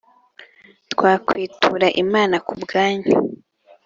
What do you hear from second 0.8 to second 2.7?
twakwitura Imana ku